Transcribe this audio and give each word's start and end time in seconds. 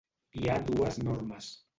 Hi 0.37 0.47
ha 0.47 0.55
dues 0.69 0.97
normes. 1.09 1.51